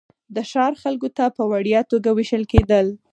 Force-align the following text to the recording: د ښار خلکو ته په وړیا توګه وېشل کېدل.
د 0.35 0.37
ښار 0.51 0.73
خلکو 0.83 1.09
ته 1.17 1.25
په 1.37 1.43
وړیا 1.51 1.79
توګه 1.91 2.09
وېشل 2.17 2.43
کېدل. 2.53 2.87